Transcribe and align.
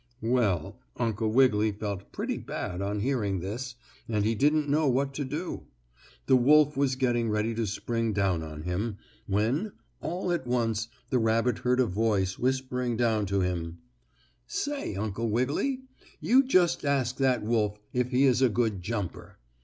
Well, 0.23 0.79
Uncle 0.97 1.31
Wiggily 1.31 1.71
felt 1.73 2.11
pretty 2.11 2.39
bad 2.39 2.81
on 2.81 3.01
hearing 3.01 3.39
this, 3.39 3.75
and 4.09 4.25
he 4.25 4.33
didn't 4.33 4.67
know 4.67 4.87
what 4.87 5.13
to 5.13 5.23
do. 5.23 5.67
The 6.25 6.35
wolf 6.35 6.75
was 6.75 6.95
getting 6.95 7.29
ready 7.29 7.53
to 7.53 7.67
spring 7.67 8.11
down 8.11 8.41
on 8.41 8.63
him, 8.63 8.97
when, 9.27 9.73
all 9.99 10.31
at 10.31 10.47
once 10.47 10.87
the 11.11 11.19
rabbit 11.19 11.59
heard 11.59 11.79
a 11.79 11.85
voice 11.85 12.39
whispering 12.39 12.97
down 12.97 13.27
to 13.27 13.41
him: 13.41 13.77
"Say, 14.47 14.95
Uncle 14.95 15.29
Wiggily, 15.29 15.81
you 16.19 16.41
just 16.45 16.83
ask 16.83 17.17
that 17.17 17.43
wolf 17.43 17.77
if 17.93 18.09
he 18.09 18.23
is 18.23 18.41
a 18.41 18.49
good 18.49 18.81
jumper. 18.81 19.37